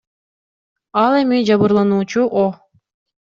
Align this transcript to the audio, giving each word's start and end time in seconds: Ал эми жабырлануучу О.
Ал 1.01 1.17
эми 1.19 1.41
жабырлануучу 1.51 2.25
О. 2.45 2.47